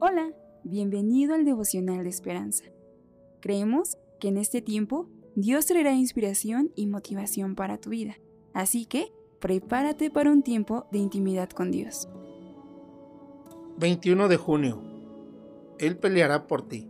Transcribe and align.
Hola, 0.00 0.32
bienvenido 0.64 1.34
al 1.34 1.44
devocional 1.44 2.02
de 2.02 2.10
esperanza. 2.10 2.64
Creemos 3.40 3.96
que 4.18 4.28
en 4.28 4.38
este 4.38 4.60
tiempo 4.60 5.08
Dios 5.36 5.66
traerá 5.66 5.92
inspiración 5.92 6.72
y 6.74 6.88
motivación 6.88 7.54
para 7.54 7.78
tu 7.78 7.90
vida, 7.90 8.16
así 8.54 8.86
que 8.86 9.12
prepárate 9.38 10.10
para 10.10 10.32
un 10.32 10.42
tiempo 10.42 10.88
de 10.90 10.98
intimidad 10.98 11.48
con 11.50 11.70
Dios. 11.70 12.08
21 13.78 14.28
de 14.28 14.36
junio. 14.36 14.82
Él 15.78 15.96
peleará 15.96 16.48
por 16.48 16.66
ti. 16.66 16.88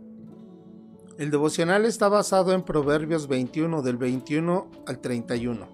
El 1.19 1.29
devocional 1.29 1.85
está 1.85 2.09
basado 2.09 2.53
en 2.53 2.63
Proverbios 2.63 3.27
21 3.27 3.83
del 3.83 3.97
21 3.97 4.67
al 4.87 4.99
31. 4.99 5.67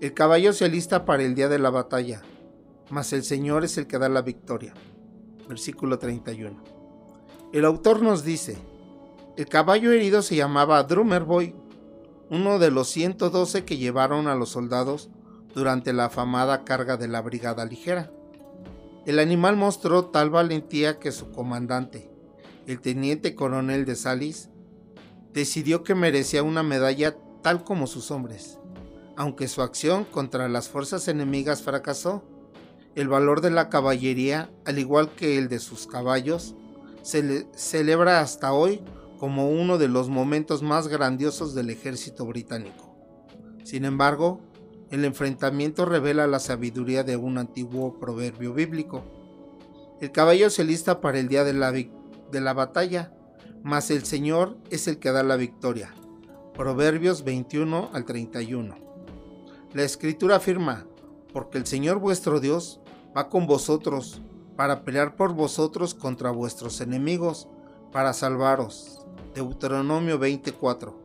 El 0.00 0.14
caballo 0.14 0.52
se 0.52 0.64
alista 0.64 1.04
para 1.04 1.24
el 1.24 1.34
día 1.34 1.48
de 1.48 1.58
la 1.58 1.70
batalla, 1.70 2.22
mas 2.88 3.12
el 3.12 3.24
Señor 3.24 3.64
es 3.64 3.76
el 3.78 3.88
que 3.88 3.98
da 3.98 4.08
la 4.08 4.22
victoria 4.22 4.74
versículo 5.48 5.98
31. 5.98 6.56
El 7.52 7.64
autor 7.64 8.02
nos 8.02 8.24
dice, 8.24 8.58
el 9.36 9.46
caballo 9.46 9.92
herido 9.92 10.22
se 10.22 10.36
llamaba 10.36 10.82
Drummerboy, 10.82 11.54
uno 12.30 12.58
de 12.58 12.70
los 12.70 12.88
112 12.88 13.64
que 13.64 13.76
llevaron 13.76 14.28
a 14.28 14.34
los 14.34 14.50
soldados 14.50 15.10
durante 15.54 15.92
la 15.92 16.06
afamada 16.06 16.64
carga 16.64 16.96
de 16.96 17.08
la 17.08 17.20
Brigada 17.20 17.64
Ligera. 17.64 18.10
El 19.06 19.18
animal 19.18 19.56
mostró 19.56 20.06
tal 20.06 20.30
valentía 20.30 20.98
que 20.98 21.12
su 21.12 21.30
comandante, 21.30 22.10
el 22.66 22.80
teniente 22.80 23.34
coronel 23.34 23.84
de 23.84 23.96
Salis, 23.96 24.48
decidió 25.32 25.82
que 25.82 25.94
merecía 25.94 26.42
una 26.42 26.62
medalla 26.62 27.16
tal 27.42 27.64
como 27.64 27.86
sus 27.86 28.10
hombres. 28.10 28.58
Aunque 29.16 29.46
su 29.46 29.62
acción 29.62 30.04
contra 30.04 30.48
las 30.48 30.68
fuerzas 30.68 31.06
enemigas 31.08 31.62
fracasó, 31.62 32.24
el 32.94 33.08
valor 33.08 33.40
de 33.40 33.50
la 33.50 33.68
caballería, 33.68 34.50
al 34.64 34.78
igual 34.78 35.10
que 35.10 35.38
el 35.38 35.48
de 35.48 35.58
sus 35.58 35.86
caballos, 35.86 36.54
se 37.02 37.46
celebra 37.54 38.20
hasta 38.20 38.52
hoy 38.52 38.82
como 39.18 39.50
uno 39.50 39.78
de 39.78 39.88
los 39.88 40.08
momentos 40.08 40.62
más 40.62 40.88
grandiosos 40.88 41.54
del 41.54 41.70
ejército 41.70 42.24
británico. 42.24 42.94
Sin 43.64 43.84
embargo, 43.84 44.40
el 44.90 45.04
enfrentamiento 45.04 45.86
revela 45.86 46.26
la 46.26 46.38
sabiduría 46.38 47.02
de 47.02 47.16
un 47.16 47.38
antiguo 47.38 47.98
proverbio 47.98 48.54
bíblico. 48.54 49.02
El 50.00 50.12
caballo 50.12 50.50
se 50.50 50.64
lista 50.64 51.00
para 51.00 51.18
el 51.18 51.28
día 51.28 51.42
de 51.44 51.54
la, 51.54 51.72
de 51.72 52.40
la 52.40 52.52
batalla, 52.52 53.12
mas 53.62 53.90
el 53.90 54.04
Señor 54.04 54.56
es 54.70 54.86
el 54.86 54.98
que 54.98 55.10
da 55.10 55.22
la 55.22 55.36
victoria. 55.36 55.94
Proverbios 56.54 57.24
21 57.24 57.90
al 57.92 58.04
31. 58.04 58.76
La 59.72 59.82
escritura 59.82 60.36
afirma, 60.36 60.86
porque 61.32 61.58
el 61.58 61.66
Señor 61.66 61.98
vuestro 61.98 62.38
Dios 62.38 62.80
va 63.16 63.28
con 63.28 63.46
vosotros 63.46 64.20
para 64.56 64.84
pelear 64.84 65.16
por 65.16 65.34
vosotros 65.34 65.94
contra 65.94 66.30
vuestros 66.30 66.80
enemigos, 66.80 67.48
para 67.92 68.12
salvaros. 68.12 69.00
Deuteronomio 69.34 70.18
24. 70.18 71.04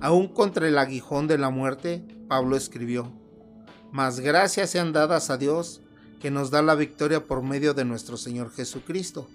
Aún 0.00 0.28
contra 0.28 0.68
el 0.68 0.78
aguijón 0.78 1.26
de 1.26 1.38
la 1.38 1.50
muerte, 1.50 2.04
Pablo 2.28 2.56
escribió, 2.56 3.12
Mas 3.90 4.20
gracias 4.20 4.70
sean 4.70 4.92
dadas 4.92 5.30
a 5.30 5.36
Dios, 5.36 5.82
que 6.20 6.30
nos 6.30 6.50
da 6.50 6.62
la 6.62 6.74
victoria 6.74 7.26
por 7.26 7.42
medio 7.42 7.74
de 7.74 7.84
nuestro 7.84 8.16
Señor 8.16 8.52
Jesucristo. 8.52 9.28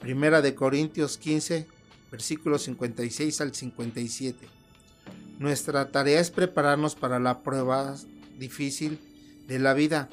Primera 0.00 0.42
de 0.42 0.54
Corintios 0.54 1.16
15, 1.18 1.66
versículos 2.10 2.62
56 2.62 3.40
al 3.40 3.54
57. 3.54 4.48
Nuestra 5.38 5.90
tarea 5.90 6.20
es 6.20 6.30
prepararnos 6.30 6.94
para 6.94 7.18
la 7.18 7.42
prueba 7.42 7.94
difícil 8.38 8.98
de 9.46 9.58
la 9.58 9.74
vida 9.74 10.08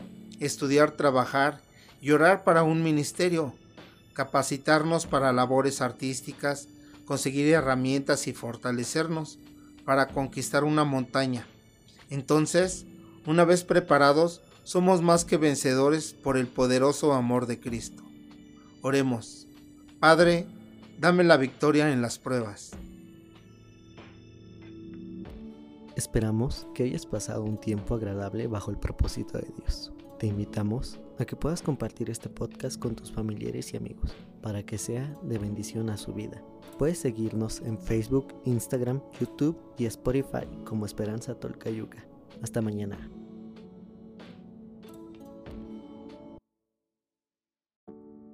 estudiar, 0.45 0.91
trabajar 0.91 1.61
y 2.01 2.11
orar 2.11 2.43
para 2.43 2.63
un 2.63 2.83
ministerio, 2.83 3.53
capacitarnos 4.13 5.05
para 5.05 5.31
labores 5.31 5.81
artísticas, 5.81 6.67
conseguir 7.05 7.47
herramientas 7.53 8.27
y 8.27 8.33
fortalecernos 8.33 9.39
para 9.85 10.07
conquistar 10.07 10.63
una 10.63 10.83
montaña. 10.83 11.47
Entonces, 12.09 12.85
una 13.25 13.45
vez 13.45 13.63
preparados, 13.63 14.41
somos 14.63 15.01
más 15.01 15.25
que 15.25 15.37
vencedores 15.37 16.13
por 16.13 16.37
el 16.37 16.47
poderoso 16.47 17.13
amor 17.13 17.45
de 17.45 17.59
Cristo. 17.59 18.03
Oremos. 18.81 19.47
Padre, 19.99 20.47
dame 20.99 21.23
la 21.23 21.37
victoria 21.37 21.91
en 21.91 22.01
las 22.01 22.17
pruebas. 22.17 22.71
Esperamos 25.95 26.65
que 26.73 26.83
hayas 26.83 27.05
pasado 27.05 27.43
un 27.43 27.59
tiempo 27.59 27.95
agradable 27.95 28.47
bajo 28.47 28.71
el 28.71 28.77
propósito 28.77 29.37
de 29.37 29.47
Dios. 29.57 29.91
Te 30.21 30.27
invitamos 30.27 30.99
a 31.17 31.25
que 31.25 31.35
puedas 31.35 31.63
compartir 31.63 32.11
este 32.11 32.29
podcast 32.29 32.79
con 32.79 32.95
tus 32.95 33.11
familiares 33.11 33.73
y 33.73 33.77
amigos 33.77 34.15
para 34.43 34.63
que 34.63 34.77
sea 34.77 35.17
de 35.23 35.39
bendición 35.39 35.89
a 35.89 35.97
su 35.97 36.13
vida. 36.13 36.43
Puedes 36.77 36.99
seguirnos 36.99 37.59
en 37.61 37.79
Facebook, 37.79 38.27
Instagram, 38.45 39.01
YouTube 39.19 39.57
y 39.79 39.85
Spotify 39.85 40.45
como 40.63 40.85
Esperanza 40.85 41.33
Tolcayuca. 41.33 42.05
Hasta 42.43 42.61
mañana. 42.61 43.09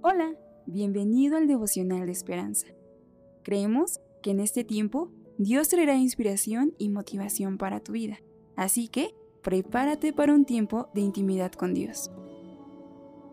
Hola, 0.01 0.35
bienvenido 0.65 1.37
al 1.37 1.47
devocional 1.47 2.05
de 2.05 2.11
Esperanza. 2.11 2.67
Creemos 3.43 4.01
que 4.21 4.31
en 4.31 4.41
este 4.41 4.65
tiempo 4.65 5.13
Dios 5.37 5.69
traerá 5.69 5.95
inspiración 5.95 6.73
y 6.77 6.89
motivación 6.89 7.57
para 7.57 7.79
tu 7.79 7.93
vida. 7.93 8.19
Así 8.57 8.89
que 8.89 9.15
prepárate 9.47 10.11
para 10.11 10.33
un 10.33 10.43
tiempo 10.43 10.89
de 10.93 10.99
intimidad 10.99 11.53
con 11.53 11.73
Dios. 11.73 12.11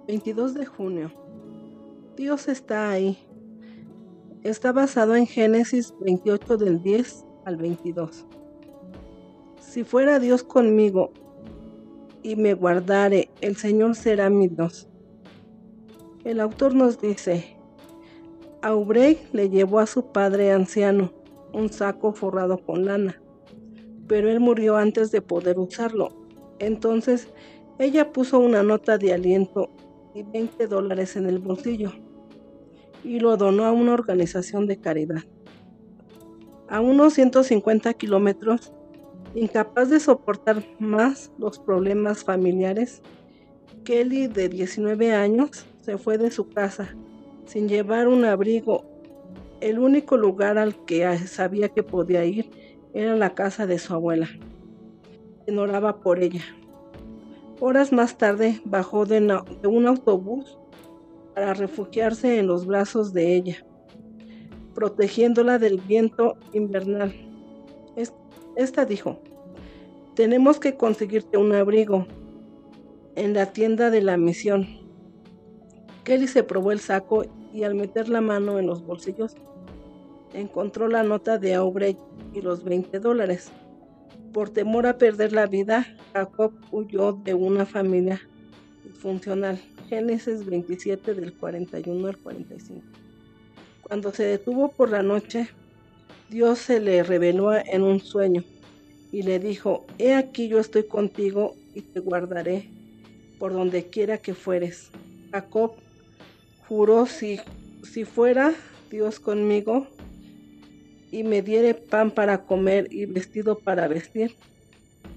22 0.06 0.54
de 0.54 0.64
junio. 0.64 1.10
Dios 2.16 2.47
está 2.47 2.88
ahí. 2.88 3.19
Está 4.44 4.70
basado 4.70 5.16
en 5.16 5.26
Génesis 5.26 5.92
28 5.98 6.56
del 6.56 6.80
10 6.84 7.24
al 7.44 7.56
22. 7.56 8.26
Si 9.58 9.82
fuera 9.82 10.20
Dios 10.20 10.44
conmigo 10.44 11.10
y 12.22 12.36
me 12.36 12.54
guardare, 12.54 13.30
el 13.41 13.56
Señor 13.56 13.97
será 13.97 14.30
mi 14.30 14.47
Dios. 14.47 14.86
El 16.22 16.38
autor 16.38 16.76
nos 16.76 17.00
dice, 17.00 17.56
Aubrey 18.62 19.19
le 19.32 19.50
llevó 19.50 19.80
a 19.80 19.86
su 19.86 20.12
padre 20.12 20.53
anciano 20.53 21.12
un 21.53 21.72
saco 21.72 22.12
forrado 22.12 22.58
con 22.58 22.84
lana 22.84 23.20
pero 24.06 24.31
él 24.31 24.41
murió 24.41 24.76
antes 24.76 25.10
de 25.10 25.22
poder 25.22 25.59
usarlo. 25.59 26.10
Entonces 26.59 27.28
ella 27.78 28.12
puso 28.12 28.38
una 28.38 28.62
nota 28.62 28.98
de 28.98 29.12
aliento 29.12 29.70
y 30.15 30.22
20 30.22 30.66
dólares 30.66 31.16
en 31.16 31.26
el 31.26 31.38
bolsillo 31.38 31.92
y 33.03 33.20
lo 33.20 33.37
donó 33.37 33.65
a 33.65 33.72
una 33.72 33.92
organización 33.92 34.66
de 34.66 34.78
caridad. 34.78 35.22
A 36.69 36.81
unos 36.81 37.15
150 37.15 37.92
kilómetros, 37.94 38.72
incapaz 39.34 39.91
de 39.91 40.00
soportar 40.00 40.65
más 40.78 41.31
los 41.38 41.59
problemas 41.59 42.25
familiares, 42.25 43.03
Kelly, 43.84 44.28
de 44.28 44.48
19 44.48 45.12
años, 45.12 45.66
se 45.82 45.98
fue 45.98 46.16
de 46.16 46.31
su 46.31 46.48
casa 46.48 46.97
sin 47.44 47.69
llevar 47.69 48.09
un 48.09 48.25
abrigo. 48.25 48.84
El 49.60 49.78
único 49.78 50.16
lugar 50.16 50.56
al 50.56 50.75
que 50.86 51.19
sabía 51.19 51.69
que 51.69 51.82
podía 51.82 52.25
ir 52.25 52.50
era 52.94 53.16
la 53.16 53.34
casa 53.34 53.66
de 53.66 53.78
su 53.78 53.93
abuela. 53.93 54.28
Quien 55.44 55.59
oraba 55.59 56.00
por 56.00 56.21
ella. 56.21 56.43
Horas 57.60 57.93
más 57.93 58.16
tarde 58.16 58.60
bajó 58.65 59.05
de, 59.05 59.21
un 59.66 59.87
autobús 59.87 60.59
para 61.34 61.54
refugiarse 61.54 62.38
en 62.38 62.47
los 62.47 62.66
brazos 62.66 63.12
de 63.12 63.34
ella, 63.34 63.66
protegiéndola 64.75 65.59
del 65.59 65.81
viento 65.81 66.37
invernal. 66.53 67.12
Esta 68.56 68.84
dijo, 68.84 69.19
tenemos 70.15 70.60
que 70.60 70.77
conseguirte 70.77 71.37
un 71.37 71.53
abrigo 71.53 72.06
en 73.16 73.34
la 73.34 73.53
tienda 73.53 73.91
de 73.91 74.03
la 74.03 74.16
misión. 74.16 74.66
Kelly 76.04 76.28
se 76.28 76.44
probó 76.44 76.71
el 76.71 76.78
saco 76.78 77.25
y 77.53 77.65
al 77.65 77.75
meter 77.75 78.09
la 78.09 78.21
mano 78.21 78.59
en 78.59 78.66
los 78.66 78.84
bolsillos 78.84 79.34
encontró 80.34 80.89
la 80.89 81.03
nota 81.03 81.39
de 81.39 81.54
Aubrey 81.54 81.97
y 82.34 82.42
los 82.42 82.65
20 82.65 82.98
dólares. 83.01 83.51
Por 84.33 84.51
temor 84.51 84.86
a 84.86 84.98
perder 84.98 85.33
la 85.33 85.47
vida, 85.47 85.86
Jacob 86.13 86.53
huyó 86.71 87.13
de 87.13 87.34
una 87.34 87.65
familia 87.65 88.21
funcional. 89.01 89.60
Génesis 89.89 90.45
27 90.45 91.15
del 91.15 91.33
41 91.34 92.09
al 92.09 92.19
45. 92.19 92.83
Cuando 93.83 94.13
se 94.13 94.25
detuvo 94.25 94.72
por 94.72 94.91
la 94.91 95.03
noche, 95.03 95.48
Dios 96.31 96.59
se 96.59 96.80
le 96.80 97.03
reveló 97.03 97.54
en 97.54 97.83
un 97.83 98.01
sueño 98.01 98.42
y 99.13 99.22
le 99.22 99.39
dijo, 99.39 99.84
He 99.98 100.15
aquí 100.15 100.48
yo 100.48 100.59
estoy 100.59 100.84
contigo 100.84 101.54
y 101.75 101.83
te 101.83 102.01
guardaré 102.01 102.69
por 103.39 103.53
donde 103.53 103.87
quiera 103.87 104.19
que 104.19 104.34
fueres. 104.34 104.91
Jacob 105.30 105.72
juró 106.66 107.07
si, 107.07 107.39
si 107.83 108.04
fuera 108.04 108.54
Dios 108.91 109.21
conmigo, 109.21 109.87
y 111.15 111.22
me 111.22 111.43
diere 111.43 111.75
pan 111.75 112.11
para 112.11 112.45
comer 112.45 112.89
y 112.91 113.07
vestido 113.07 113.57
para 113.57 113.87
vestir, 113.87 114.34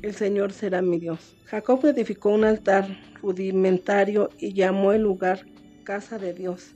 el 0.03 0.13
Señor 0.13 0.53
será 0.53 0.83
mi 0.83 0.99
Dios. 0.99 1.35
Jacob 1.45 1.83
edificó 1.87 2.29
un 2.29 2.43
altar 2.43 2.87
rudimentario 3.19 4.29
y 4.37 4.53
llamó 4.53 4.93
el 4.93 5.01
lugar 5.01 5.47
casa 5.83 6.19
de 6.19 6.35
Dios. 6.35 6.75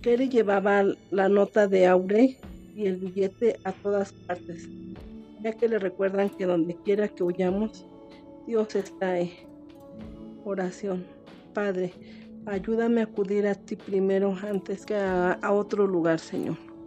Kelly 0.00 0.28
llevaba 0.28 0.84
la 1.12 1.28
nota 1.28 1.68
de 1.68 1.86
Aure 1.86 2.36
y 2.74 2.86
el 2.86 2.96
billete 2.96 3.60
a 3.62 3.70
todas 3.70 4.12
partes, 4.12 4.68
ya 5.40 5.52
que 5.52 5.68
le 5.68 5.78
recuerdan 5.78 6.28
que 6.28 6.44
donde 6.44 6.74
quiera 6.84 7.06
que 7.06 7.22
huyamos, 7.22 7.86
Dios 8.48 8.74
está 8.74 9.12
ahí. 9.12 9.34
Oración. 10.44 11.06
Padre, 11.54 11.92
ayúdame 12.46 13.02
a 13.02 13.04
acudir 13.04 13.46
a 13.46 13.54
ti 13.54 13.76
primero 13.76 14.36
antes 14.42 14.84
que 14.84 14.96
a, 14.96 15.34
a 15.34 15.52
otro 15.52 15.86
lugar, 15.86 16.18
Señor. 16.18 16.71